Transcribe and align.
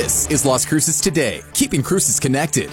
This 0.00 0.30
is 0.30 0.46
Las 0.46 0.64
Cruces 0.64 0.98
Today, 0.98 1.42
keeping 1.52 1.82
Cruces 1.82 2.18
connected 2.18 2.70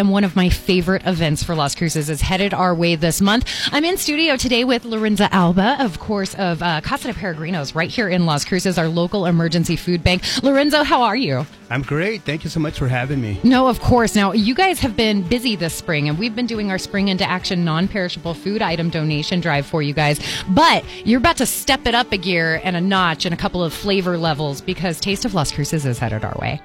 and 0.00 0.10
one 0.10 0.24
of 0.24 0.34
my 0.34 0.48
favorite 0.48 1.06
events 1.06 1.42
for 1.42 1.54
Las 1.54 1.74
Cruces 1.74 2.08
is 2.08 2.22
headed 2.22 2.54
our 2.54 2.74
way 2.74 2.96
this 2.96 3.20
month. 3.20 3.46
I'm 3.70 3.84
in 3.84 3.98
studio 3.98 4.38
today 4.38 4.64
with 4.64 4.86
Lorenzo 4.86 5.28
Alba, 5.30 5.76
of 5.78 5.98
course, 6.00 6.34
of 6.36 6.62
uh, 6.62 6.80
Casa 6.80 7.08
de 7.08 7.14
Peregrinos, 7.14 7.74
right 7.74 7.90
here 7.90 8.08
in 8.08 8.24
Las 8.24 8.46
Cruces, 8.46 8.78
our 8.78 8.88
local 8.88 9.26
emergency 9.26 9.76
food 9.76 10.02
bank. 10.02 10.22
Lorenzo, 10.42 10.84
how 10.84 11.02
are 11.02 11.16
you? 11.16 11.44
I'm 11.68 11.82
great. 11.82 12.22
Thank 12.22 12.44
you 12.44 12.50
so 12.50 12.60
much 12.60 12.78
for 12.78 12.88
having 12.88 13.20
me. 13.20 13.38
No, 13.44 13.68
of 13.68 13.80
course. 13.80 14.14
Now, 14.16 14.32
you 14.32 14.54
guys 14.54 14.80
have 14.80 14.96
been 14.96 15.20
busy 15.20 15.54
this 15.54 15.74
spring, 15.74 16.08
and 16.08 16.18
we've 16.18 16.34
been 16.34 16.46
doing 16.46 16.70
our 16.70 16.78
Spring 16.78 17.08
into 17.08 17.28
Action 17.28 17.62
non 17.62 17.86
perishable 17.86 18.32
food 18.32 18.62
item 18.62 18.88
donation 18.88 19.40
drive 19.40 19.66
for 19.66 19.82
you 19.82 19.92
guys. 19.92 20.18
But 20.48 20.82
you're 21.04 21.18
about 21.18 21.36
to 21.36 21.46
step 21.46 21.86
it 21.86 21.94
up 21.94 22.10
a 22.10 22.16
gear 22.16 22.58
and 22.64 22.74
a 22.74 22.80
notch 22.80 23.26
and 23.26 23.34
a 23.34 23.36
couple 23.36 23.62
of 23.62 23.74
flavor 23.74 24.16
levels 24.16 24.62
because 24.62 24.98
Taste 24.98 25.26
of 25.26 25.34
Las 25.34 25.52
Cruces 25.52 25.84
is 25.84 25.98
headed 25.98 26.24
our 26.24 26.36
way. 26.40 26.60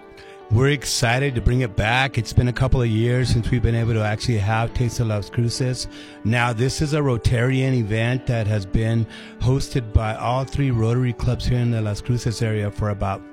We're 0.51 0.69
excited 0.69 1.33
to 1.35 1.41
bring 1.41 1.61
it 1.61 1.75
back. 1.75 2.19
It's 2.19 2.31
been 2.31 2.47
a 2.47 2.53
couple 2.53 2.81
of 2.81 2.87
years 2.87 3.29
since 3.29 3.49
we've 3.49 3.63
been 3.63 3.75
able 3.75 3.93
to 3.93 4.03
actually 4.03 4.37
have 4.37 4.73
Taste 4.75 4.99
of 4.99 5.07
Las 5.07 5.27
Cruces. 5.27 5.87
Now, 6.23 6.53
this 6.53 6.83
is 6.83 6.93
a 6.93 6.99
Rotarian 6.99 7.73
event 7.73 8.27
that 8.27 8.45
has 8.45 8.63
been 8.63 9.07
hosted 9.39 9.91
by 9.91 10.15
all 10.15 10.45
three 10.45 10.69
Rotary 10.69 11.13
clubs 11.13 11.45
here 11.45 11.57
in 11.57 11.71
the 11.71 11.81
Las 11.81 11.99
Cruces 11.99 12.43
area 12.43 12.69
for 12.69 12.89
about, 12.89 13.23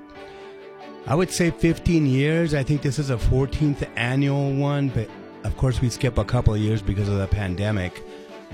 I 1.05 1.13
would 1.13 1.29
say 1.29 1.51
15 1.51 2.07
years. 2.07 2.55
I 2.55 2.63
think 2.63 2.81
this 2.81 2.97
is 2.97 3.11
a 3.11 3.17
14th 3.17 3.87
annual 3.95 4.51
one, 4.51 4.89
but 4.89 5.07
of 5.43 5.55
course 5.55 5.81
we 5.81 5.91
skip 5.91 6.17
a 6.17 6.25
couple 6.25 6.55
of 6.55 6.59
years 6.59 6.81
because 6.81 7.07
of 7.07 7.19
the 7.19 7.27
pandemic. 7.27 8.03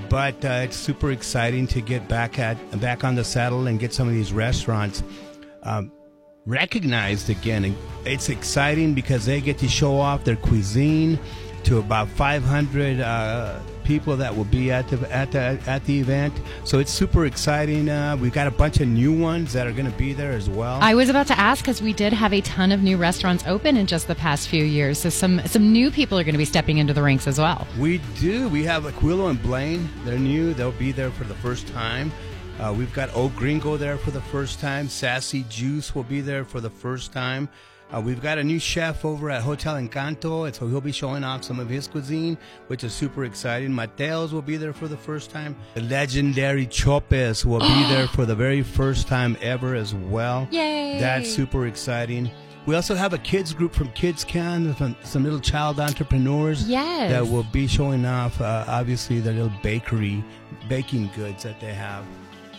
But 0.10 0.44
uh, 0.44 0.62
it's 0.66 0.78
super 0.78 1.12
exciting 1.12 1.66
to 1.68 1.82
get 1.82 2.08
back 2.10 2.40
at 2.40 2.58
back 2.80 3.04
on 3.04 3.16
the 3.16 3.24
saddle 3.24 3.68
and 3.68 3.80
get 3.80 3.94
some 3.94 4.08
of 4.08 4.14
these 4.14 4.32
restaurants. 4.32 5.02
Um, 5.64 5.92
recognized 6.50 7.30
again. 7.30 7.76
It's 8.06 8.30
exciting 8.30 8.94
because 8.94 9.26
they 9.26 9.40
get 9.40 9.58
to 9.60 9.68
show 9.68 9.98
off 9.98 10.24
their 10.24 10.36
cuisine 10.36 11.20
to 11.64 11.78
about 11.78 12.10
500 12.10 13.00
uh, 13.00 13.60
people 13.84 14.16
that 14.18 14.36
will 14.36 14.46
be 14.46 14.72
at 14.72 14.88
the 14.88 15.12
at 15.12 15.32
the 15.32 15.60
at 15.68 15.84
the 15.86 16.00
event. 16.00 16.34
So 16.64 16.80
it's 16.80 16.92
super 16.92 17.26
exciting. 17.26 17.90
Uh, 17.90 18.18
we've 18.20 18.34
got 18.34 18.48
a 18.48 18.52
bunch 18.52 18.80
of 18.80 18.88
new 18.88 19.18
ones 19.18 19.54
that 19.54 19.68
are 19.68 19.72
going 19.72 19.92
to 19.92 19.98
be 19.98 20.14
there 20.14 20.32
as 20.32 20.50
well. 20.50 20.80
I 20.82 20.96
was 20.96 21.10
about 21.10 21.28
to 21.28 21.40
ask 21.40 21.64
because 21.64 21.82
we 21.82 21.94
did 21.94 22.14
have 22.14 22.34
a 22.34 22.42
ton 22.42 22.72
of 22.72 22.82
new 22.82 22.98
restaurants 22.98 23.44
open 23.46 23.78
in 23.78 23.88
just 23.88 24.08
the 24.08 24.16
past 24.16 24.48
few 24.48 24.64
years. 24.64 25.00
So 25.00 25.10
some 25.10 25.42
some 25.46 25.72
new 25.72 25.92
people 25.92 26.18
are 26.18 26.24
going 26.24 26.34
to 26.34 26.40
be 26.40 26.46
stepping 26.46 26.78
into 26.78 26.94
the 26.94 27.04
ranks 27.04 27.28
as 27.28 27.40
well. 27.40 27.68
We 27.78 28.00
do. 28.20 28.48
We 28.50 28.64
have 28.64 28.84
Aquilo 28.84 29.30
and 29.30 29.42
Blaine. 29.42 29.90
They're 30.06 30.18
new. 30.18 30.54
They'll 30.54 30.72
be 30.72 30.92
there 30.92 31.12
for 31.12 31.26
the 31.26 31.36
first 31.36 31.68
time. 31.68 32.12
Uh, 32.60 32.74
we've 32.78 32.94
got 32.94 33.16
Old 33.16 33.34
Gringo 33.38 33.78
there 33.78 33.98
for 33.98 34.12
the 34.12 34.22
first 34.22 34.60
time. 34.60 34.90
Sassy 34.90 35.46
Juice 35.50 35.96
will 35.96 36.04
be 36.04 36.20
there 36.20 36.44
for 36.44 36.60
the 36.60 36.70
first 36.70 37.14
time. 37.14 37.48
Uh, 37.92 38.00
we've 38.00 38.22
got 38.22 38.38
a 38.38 38.44
new 38.44 38.60
chef 38.60 39.04
over 39.06 39.32
at 39.32 39.42
Hotel 39.42 39.76
Encanto, 39.76 40.46
and 40.46 40.54
so 40.54 40.68
he'll 40.68 40.82
be 40.82 40.92
showing 40.92 41.24
off 41.24 41.44
some 41.44 41.60
of 41.60 41.70
his 41.70 41.88
cuisine, 41.88 42.38
which 42.68 42.84
is 42.84 42.94
super 42.94 43.24
exciting. 43.24 43.72
Mateos 43.72 44.32
will 44.32 44.42
be 44.42 44.58
there 44.58 44.74
for 44.74 44.88
the 44.88 44.98
first 44.98 45.32
time. 45.32 45.56
The 45.74 45.82
legendary 45.82 46.68
Chopes 46.68 47.46
will 47.46 47.62
be 47.62 47.84
there 47.88 48.08
for 48.08 48.26
the 48.26 48.36
very 48.36 48.62
first 48.62 49.08
time 49.08 49.38
ever 49.42 49.74
as 49.74 49.96
well. 49.96 50.48
Yay! 50.52 51.00
That's 51.00 51.34
super 51.34 51.66
exciting. 51.66 52.30
We 52.66 52.76
also 52.76 52.94
have 52.94 53.14
a 53.14 53.18
kids 53.18 53.54
group 53.54 53.74
from 53.74 53.90
Kids 53.94 54.24
Can, 54.24 54.76
some, 54.76 54.96
some 55.04 55.24
little 55.24 55.40
child 55.40 55.80
entrepreneurs 55.80 56.70
yes. 56.70 57.10
that 57.10 57.26
will 57.26 57.46
be 57.52 57.66
showing 57.68 58.06
off, 58.06 58.40
uh, 58.40 58.66
obviously, 58.68 59.20
the 59.20 59.32
little 59.32 59.52
bakery, 59.64 60.24
baking 60.68 61.10
goods 61.16 61.42
that 61.44 61.60
they 61.60 61.74
have. 61.74 62.06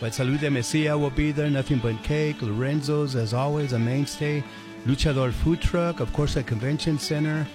But 0.01 0.13
Salud 0.13 0.39
de 0.39 0.49
Mesilla 0.49 0.99
will 0.99 1.11
be 1.11 1.31
there, 1.31 1.49
nothing 1.49 1.77
but 1.77 2.01
cake. 2.03 2.41
Lorenzo's, 2.41 3.15
as 3.15 3.35
always, 3.35 3.73
a 3.73 3.79
mainstay. 3.79 4.43
Luchador 4.87 5.31
Food 5.31 5.61
Truck, 5.61 5.99
of 5.99 6.11
course, 6.11 6.35
at 6.37 6.47
Convention 6.47 6.97
Center. 6.97 7.47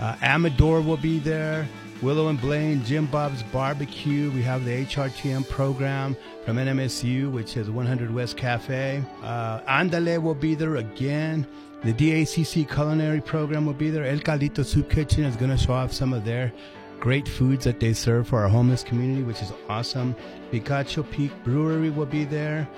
Uh, 0.00 0.16
Amador 0.20 0.80
will 0.80 0.96
be 0.96 1.20
there. 1.20 1.68
Willow 2.02 2.28
and 2.28 2.40
Blaine, 2.40 2.84
Jim 2.84 3.06
Bob's 3.06 3.44
Barbecue. 3.44 4.28
We 4.32 4.42
have 4.42 4.64
the 4.64 4.84
HRTM 4.84 5.48
program 5.48 6.16
from 6.44 6.56
NMSU, 6.56 7.30
which 7.30 7.56
is 7.56 7.70
100 7.70 8.12
West 8.12 8.36
Cafe. 8.36 9.00
Uh, 9.22 9.60
Andale 9.60 10.20
will 10.20 10.34
be 10.34 10.56
there 10.56 10.76
again. 10.76 11.46
The 11.84 11.92
DACC 11.92 12.68
culinary 12.68 13.20
program 13.20 13.66
will 13.66 13.72
be 13.72 13.90
there. 13.90 14.04
El 14.04 14.18
Caldito 14.18 14.64
Soup 14.64 14.90
Kitchen 14.90 15.22
is 15.22 15.36
going 15.36 15.52
to 15.52 15.56
show 15.56 15.74
off 15.74 15.92
some 15.92 16.12
of 16.12 16.24
their 16.24 16.52
great 17.00 17.28
foods 17.28 17.64
that 17.64 17.80
they 17.80 17.92
serve 17.92 18.28
for 18.28 18.40
our 18.40 18.48
homeless 18.48 18.82
community, 18.82 19.22
which 19.22 19.42
is 19.42 19.52
awesome. 19.68 20.14
Picacho 20.52 21.08
Peak 21.10 21.30
Brewery 21.44 21.90
will 21.90 22.06
be 22.06 22.24
there. 22.24 22.68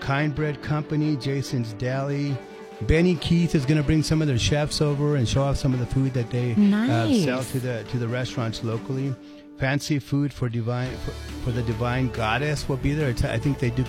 Kind 0.00 0.34
Bread 0.34 0.62
Company, 0.62 1.16
Jason's 1.16 1.72
Deli. 1.74 2.36
Benny 2.82 3.16
Keith 3.16 3.54
is 3.54 3.66
going 3.66 3.76
to 3.76 3.82
bring 3.82 4.02
some 4.02 4.22
of 4.22 4.28
their 4.28 4.38
chefs 4.38 4.80
over 4.80 5.16
and 5.16 5.28
show 5.28 5.42
off 5.42 5.58
some 5.58 5.74
of 5.74 5.80
the 5.80 5.86
food 5.86 6.14
that 6.14 6.30
they 6.30 6.54
nice. 6.54 6.90
uh, 6.90 7.24
sell 7.24 7.44
to 7.44 7.60
the 7.60 7.84
to 7.90 7.98
the 7.98 8.08
restaurants 8.08 8.64
locally. 8.64 9.14
Fancy 9.58 9.98
food 9.98 10.32
for 10.32 10.48
divine 10.48 10.90
for, 10.98 11.10
for 11.44 11.50
the 11.50 11.62
divine 11.62 12.08
goddess 12.08 12.68
will 12.68 12.78
be 12.78 12.94
there. 12.94 13.10
I 13.30 13.38
think 13.38 13.58
they 13.58 13.70
do 13.70 13.84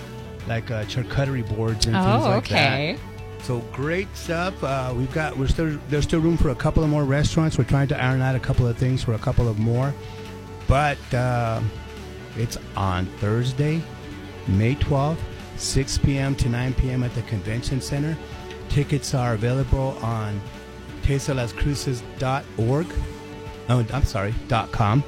like 0.48 0.70
uh, 0.70 0.84
charcuterie 0.84 1.48
boards 1.56 1.86
and 1.86 1.96
oh, 1.96 2.04
things 2.04 2.24
like 2.26 2.44
okay. 2.44 2.94
that. 2.94 3.11
So 3.44 3.60
great 3.72 4.08
stuff. 4.16 4.64
Uh, 4.64 4.94
we've 4.96 5.12
got 5.14 5.38
we're 5.38 5.48
still 5.48 5.78
there's 5.90 6.04
still 6.04 6.20
room 6.20 6.38
for 6.38 6.50
a 6.50 6.56
couple 6.56 6.84
of 6.84 6.90
more 6.90 7.04
restaurants. 7.04 7.58
We're 7.58 7.64
trying 7.64 7.88
to 7.90 8.02
iron 8.02 8.22
out 8.22 8.36
a 8.36 8.40
couple 8.40 8.68
of 8.68 8.78
things 8.78 9.04
for 9.04 9.14
a 9.14 9.20
couple 9.20 9.48
of 9.48 9.58
more, 9.58 9.94
but 10.68 11.00
uh, 11.14 11.62
it's 12.38 12.58
on 12.76 13.08
Thursday, 13.18 13.82
May 14.48 14.76
12th, 14.76 15.18
6 15.58 15.98
p.m. 16.00 16.36
to 16.36 16.50
9 16.50 16.74
p.m. 16.76 17.04
at 17.04 17.14
the 17.16 17.24
Convention 17.24 17.82
Center. 17.82 18.18
Tickets 18.70 19.14
are 19.14 19.34
available 19.34 19.98
on 20.02 20.40
tasteolascruces.org. 21.02 22.88
Oh, 23.70 23.86
I'm 23.92 24.04
sorry, 24.04 24.36
.com. 24.72 25.04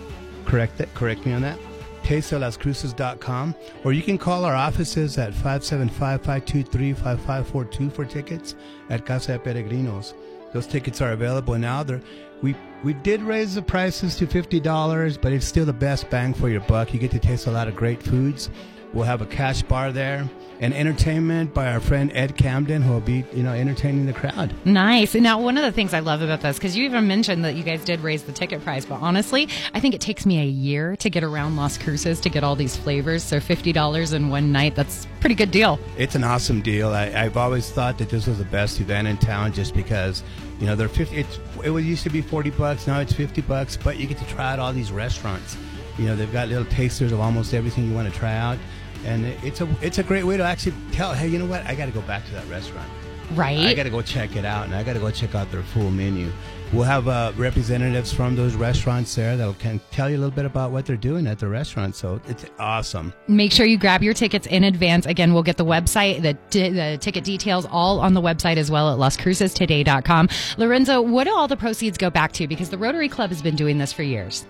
Correct 0.46 0.78
that. 0.80 0.94
Correct 0.96 1.26
me 1.26 1.34
on 1.34 1.42
that 1.44 1.60
tasteolascruces.com, 2.04 3.56
or 3.84 3.94
you 3.94 4.02
can 4.02 4.18
call 4.18 4.46
our 4.46 4.56
offices 4.56 5.18
at 5.18 5.34
575-523-5542 5.34 7.92
for 7.92 8.06
tickets 8.06 8.56
at 8.90 9.06
Casa 9.06 9.38
de 9.38 9.40
Peregrinos. 9.40 10.14
Those 10.54 10.68
tickets 10.68 11.02
are 11.02 11.12
available 11.14 11.58
now. 11.58 11.84
They're, 11.84 12.02
we 12.42 12.56
we 12.84 12.94
did 12.94 13.22
raise 13.22 13.56
the 13.56 13.62
prices 13.62 14.16
to 14.18 14.28
fifty 14.28 14.60
dollars, 14.60 15.18
but 15.18 15.32
it's 15.34 15.48
still 15.48 15.66
the 15.66 15.74
best 15.74 16.10
bang 16.10 16.34
for 16.34 16.50
your 16.50 16.62
buck. 16.62 16.94
You 16.94 17.00
get 17.00 17.12
to 17.12 17.20
taste 17.20 17.48
a 17.48 17.52
lot 17.52 17.68
of 17.68 17.76
great 17.76 18.04
foods. 18.04 18.50
We'll 18.94 19.06
have 19.06 19.22
a 19.22 19.26
cash 19.26 19.64
bar 19.64 19.92
there 19.92 20.30
and 20.60 20.74
entertainment 20.74 21.54
by 21.54 21.74
our 21.74 21.80
friend 21.80 22.12
Ed 22.14 22.38
Camden, 22.38 22.84
who 22.84 22.94
will 22.94 23.02
be, 23.02 23.26
you 23.34 23.42
know, 23.42 23.52
entertaining 23.52 24.06
the 24.06 24.14
crowd. 24.14 24.54
Nice. 24.66 25.16
Now, 25.16 25.42
one 25.42 25.58
of 25.58 25.64
the 25.64 25.72
things 25.72 25.94
I 25.94 26.00
love 26.00 26.22
about 26.22 26.42
this, 26.42 26.58
because 26.58 26.78
you 26.78 26.86
even 26.86 27.08
mentioned 27.08 27.44
that 27.44 27.56
you 27.56 27.64
guys 27.64 27.84
did 27.84 28.02
raise 28.02 28.24
the 28.24 28.32
ticket 28.32 28.64
price, 28.64 28.86
but 28.86 29.02
honestly, 29.02 29.50
I 29.74 29.80
think 29.80 29.96
it 29.96 30.00
takes 30.00 30.26
me 30.26 30.40
a 30.42 30.46
year 30.46 30.96
to 30.98 31.10
get 31.10 31.24
around 31.24 31.56
Las 31.56 31.78
Cruces 31.78 32.20
to 32.22 32.30
get 32.30 32.44
all 32.44 32.56
these 32.56 32.78
flavors. 32.78 33.24
So 33.24 33.40
$50 33.40 34.14
in 34.14 34.30
one 34.30 34.52
night, 34.52 34.76
that's 34.76 35.06
a 35.06 35.08
pretty 35.20 35.36
good 35.36 35.52
deal. 35.52 35.80
It's 35.98 36.16
an 36.16 36.24
awesome 36.24 36.62
deal. 36.62 36.90
I, 36.90 37.08
have 37.10 37.36
always 37.36 37.72
thought 37.72 37.98
that 37.98 38.10
this 38.10 38.28
was 38.28 38.38
the 38.38 38.46
best 38.46 38.80
event 38.80 39.08
in 39.08 39.18
town 39.18 39.54
just 39.54 39.74
because, 39.74 40.24
you 40.60 40.68
know, 40.68 40.76
they're 40.76 40.88
50, 40.88 41.16
it's, 41.16 41.40
it 41.64 41.72
used 41.72 42.04
to 42.04 42.10
be 42.10 42.22
40 42.22 42.52
bucks, 42.52 42.86
now 42.86 43.00
it's 43.00 43.14
50 43.14 43.42
bucks, 43.42 43.76
but 43.76 43.98
you 43.98 44.06
get 44.06 44.20
to 44.20 44.28
try 44.28 44.54
out 44.54 44.60
all 44.60 44.72
these 44.72 44.92
restaurants. 44.92 45.58
You 45.98 46.06
know, 46.06 46.16
they've 46.16 46.32
got 46.32 46.48
little 46.48 46.66
tasters 46.66 47.12
of 47.12 47.20
almost 47.20 47.54
everything 47.54 47.88
you 47.88 47.94
want 47.94 48.12
to 48.12 48.18
try 48.18 48.36
out 48.36 48.58
and 49.06 49.26
it's 49.44 49.62
a 49.62 49.68
it's 49.82 50.00
a 50.00 50.04
great 50.04 50.24
way 50.24 50.38
to 50.38 50.44
actually 50.44 50.76
tell, 50.92 51.14
hey, 51.14 51.28
you 51.28 51.40
know 51.40 51.46
what? 51.46 51.66
I 51.66 51.76
got 51.76 51.86
to 51.86 51.92
go 51.92 52.02
back 52.02 52.26
to 52.26 52.32
that 52.34 52.48
restaurant. 52.48 52.90
Right. 53.34 53.60
I 53.60 53.74
got 53.74 53.84
to 53.84 53.90
go 53.90 54.02
check 54.02 54.36
it 54.36 54.46
out, 54.46 54.66
and 54.66 54.76
I 54.76 54.84
got 54.84 54.94
to 54.94 55.00
go 55.00 55.10
check 55.10 55.34
out 55.34 55.52
their 55.52 55.64
full 55.64 55.90
menu. 55.90 56.32
We'll 56.72 56.84
have 56.84 57.08
uh, 57.08 57.34
representatives 57.36 58.12
from 58.12 58.36
those 58.36 58.56
restaurants 58.56 59.14
there 59.14 59.38
that 59.38 59.46
will 59.46 59.54
can 59.54 59.80
tell 59.92 60.10
you 60.10 60.18
a 60.18 60.20
little 60.20 60.34
bit 60.34 60.46
about 60.46 60.72
what 60.72 60.88
they're 60.88 60.98
doing 60.98 61.28
at 61.28 61.38
the 61.38 61.48
restaurant. 61.48 61.96
So 61.96 62.20
it's 62.28 62.46
awesome. 62.58 63.14
Make 63.28 63.52
sure 63.52 63.68
you 63.68 63.78
grab 63.78 64.02
your 64.02 64.16
tickets 64.16 64.48
in 64.48 64.64
advance. 64.64 65.06
Again, 65.06 65.36
we'll 65.36 65.44
get 65.44 65.58
the 65.58 65.66
website, 65.66 66.24
the, 66.24 66.36
the 66.50 66.98
ticket 67.00 67.24
details 67.24 67.68
all 67.70 68.00
on 68.00 68.16
the 68.16 68.22
website 68.22 68.58
as 68.58 68.72
well 68.72 68.92
at 68.92 68.98
lascrucestoday.com. 68.98 70.30
Lorenzo, 70.58 71.00
what 71.00 71.26
do 71.26 71.36
all 71.36 71.48
the 71.48 71.58
proceeds 71.58 71.96
go 71.98 72.10
back 72.10 72.32
to? 72.34 72.48
Because 72.48 72.72
the 72.72 72.78
Rotary 72.78 73.08
Club 73.08 73.30
has 73.30 73.44
been 73.44 73.56
doing 73.56 73.78
this 73.78 73.94
for 73.94 74.02
years 74.02 74.44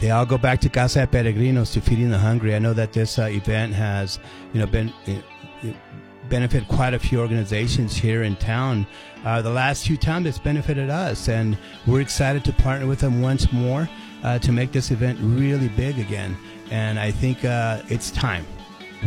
they 0.00 0.10
all 0.10 0.26
go 0.26 0.38
back 0.38 0.60
to 0.60 0.68
Casa 0.68 1.00
de 1.00 1.06
Peregrinos 1.06 1.72
to 1.72 1.80
feeding 1.80 2.10
the 2.10 2.18
hungry. 2.18 2.54
I 2.54 2.58
know 2.58 2.72
that 2.72 2.92
this 2.92 3.18
uh, 3.18 3.24
event 3.24 3.74
has, 3.74 4.18
you 4.52 4.60
know, 4.60 4.66
been 4.66 4.92
it, 5.06 5.24
it 5.62 5.76
benefit 6.28 6.68
quite 6.68 6.94
a 6.94 6.98
few 6.98 7.20
organizations 7.20 7.96
here 7.96 8.22
in 8.22 8.36
town. 8.36 8.86
Uh, 9.24 9.42
the 9.42 9.50
last 9.50 9.86
few 9.86 9.96
times 9.96 10.26
it's 10.26 10.38
benefited 10.38 10.90
us, 10.90 11.28
and 11.28 11.58
we're 11.86 12.00
excited 12.00 12.44
to 12.44 12.52
partner 12.52 12.86
with 12.86 13.00
them 13.00 13.20
once 13.20 13.52
more 13.52 13.88
uh, 14.22 14.38
to 14.38 14.52
make 14.52 14.72
this 14.72 14.90
event 14.90 15.18
really 15.20 15.68
big 15.68 15.98
again. 15.98 16.36
And 16.70 16.98
I 16.98 17.10
think 17.10 17.44
uh, 17.44 17.82
it's 17.88 18.10
time. 18.10 18.46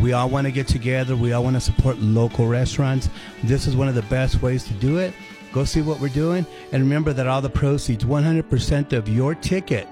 We 0.02 0.14
all 0.14 0.30
want 0.30 0.48
to 0.48 0.52
get 0.52 0.68
together. 0.68 1.16
We 1.16 1.34
all 1.34 1.44
want 1.44 1.56
to 1.58 1.62
support 1.62 2.00
local 2.00 2.48
restaurants. 2.48 3.10
This 3.44 3.68
is 3.68 3.76
one 3.76 3.88
of 3.88 3.96
the 3.96 4.04
best 4.04 4.42
ways 4.42 4.64
to 4.66 4.74
do 4.74 4.98
it. 4.98 5.14
Go 5.52 5.66
see 5.66 5.82
what 5.82 6.00
we're 6.00 6.08
doing, 6.10 6.46
and 6.72 6.82
remember 6.82 7.12
that 7.14 7.28
all 7.28 7.42
the 7.42 7.50
proceeds, 7.50 8.06
100% 8.06 8.94
of 8.94 9.10
your 9.10 9.36
ticket 9.36 9.88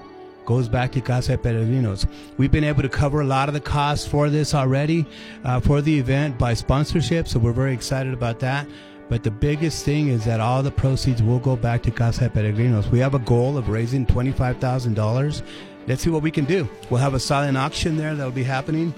goes 0.50 0.68
back 0.68 0.90
to 0.90 1.00
Casa 1.00 1.38
Peregrinos. 1.38 2.08
We've 2.36 2.50
been 2.50 2.64
able 2.64 2.82
to 2.82 2.88
cover 2.88 3.20
a 3.20 3.24
lot 3.24 3.48
of 3.48 3.54
the 3.54 3.60
costs 3.60 4.04
for 4.04 4.28
this 4.28 4.52
already, 4.52 5.06
uh, 5.44 5.60
for 5.60 5.80
the 5.80 5.96
event 5.96 6.38
by 6.38 6.54
sponsorship, 6.54 7.28
so 7.28 7.38
we're 7.38 7.52
very 7.52 7.72
excited 7.72 8.12
about 8.12 8.40
that. 8.40 8.66
But 9.08 9.22
the 9.22 9.30
biggest 9.30 9.84
thing 9.84 10.08
is 10.08 10.24
that 10.24 10.40
all 10.40 10.64
the 10.64 10.72
proceeds 10.72 11.22
will 11.22 11.38
go 11.38 11.54
back 11.54 11.84
to 11.84 11.92
Casa 11.92 12.28
Peregrinos. 12.28 12.90
We 12.90 12.98
have 12.98 13.14
a 13.14 13.20
goal 13.20 13.58
of 13.58 13.68
raising 13.68 14.04
$25,000. 14.04 15.42
Let's 15.86 16.02
see 16.02 16.10
what 16.10 16.22
we 16.22 16.32
can 16.32 16.46
do. 16.46 16.68
We'll 16.90 17.00
have 17.00 17.14
a 17.14 17.20
silent 17.20 17.56
auction 17.56 17.96
there 17.96 18.16
that'll 18.16 18.32
be 18.32 18.42
happening. 18.42 18.92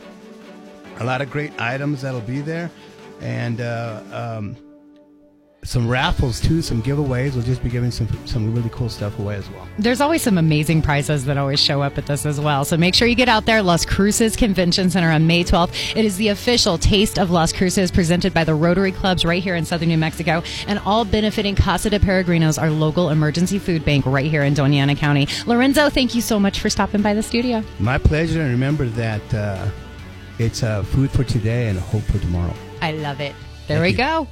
A 1.00 1.05
lot 1.05 1.20
of 1.20 1.31
great 1.31 1.52
items 1.60 2.00
that'll 2.00 2.22
be 2.22 2.40
there. 2.40 2.70
And 3.20 3.60
uh, 3.60 4.00
um, 4.10 4.56
some 5.64 5.88
raffles 5.88 6.41
too, 6.41 6.61
some 6.61 6.82
giveaways. 6.82 7.35
We'll 7.35 7.44
just 7.44 7.62
be 7.62 7.70
giving 7.70 7.93
some 7.93 8.09
some 8.26 8.53
really 8.53 8.69
cool 8.70 8.88
stuff 8.88 9.17
away 9.20 9.37
as 9.37 9.49
well. 9.50 9.69
There's 9.79 10.00
always 10.00 10.20
some 10.20 10.37
amazing 10.37 10.82
prizes 10.82 11.25
that 11.26 11.37
always 11.37 11.61
show 11.61 11.81
up 11.82 11.97
at 11.99 12.06
this 12.06 12.26
as 12.26 12.41
well. 12.41 12.64
So 12.64 12.76
make 12.76 12.97
sure 12.97 13.06
you 13.06 13.14
get 13.14 13.29
out 13.29 13.47
there. 13.47 13.62
Las 13.62 13.85
Cruces 13.85 14.35
Convention 14.35 14.91
Center 14.91 15.11
on 15.11 15.29
May 15.29 15.44
12th. 15.44 15.97
It 15.97 16.05
is 16.05 16.17
the 16.17 16.29
official 16.29 16.79
Taste 16.79 17.17
of 17.17 17.31
Las 17.31 17.53
Cruces 17.53 17.93
presented 17.93 18.35
by 18.35 18.43
the 18.43 18.55
Rotary 18.56 18.91
Clubs 18.91 19.25
right 19.25 19.41
here 19.41 19.55
in 19.55 19.64
southern 19.64 19.88
New 19.91 19.99
Mexico, 19.99 20.43
and 20.67 20.81
all 20.81 21.05
benefiting 21.05 21.55
Casa 21.55 21.91
de 21.91 22.00
Peregrinos, 22.00 22.61
our 22.61 22.70
local 22.70 23.11
emergency 23.11 23.61
food 23.61 23.85
bank 23.85 24.05
right 24.05 24.29
here 24.29 24.43
in 24.43 24.55
Doña 24.55 24.79
Ana 24.79 24.97
County. 24.97 25.29
Lorenzo, 25.47 25.88
thank 25.88 26.15
you 26.17 26.20
so 26.23 26.41
much 26.41 26.58
for 26.58 26.70
stopping 26.70 27.03
by 27.03 27.15
the 27.15 27.23
studio. 27.23 27.62
My 27.79 27.99
pleasure. 27.99 28.43
And 28.43 28.50
remember 28.50 28.87
that 28.87 29.35
uh, 29.35 29.69
it's 30.41 30.65
uh, 30.65 30.82
food 30.82 31.12
for 31.12 31.23
today 31.23 31.69
and 31.69 31.79
hope 31.79 32.03
for 32.03 32.19
tomorrow. 32.19 32.55
I 32.81 32.93
love 32.93 33.20
it. 33.20 33.35
There 33.69 33.79
Thank 33.79 33.82
we 33.82 33.91
you. 33.91 33.97
go. 33.97 34.29